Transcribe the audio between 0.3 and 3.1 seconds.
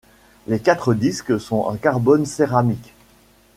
Les quatre disques sont en carbone-céramique.